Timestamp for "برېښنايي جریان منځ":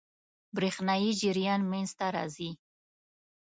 0.55-1.89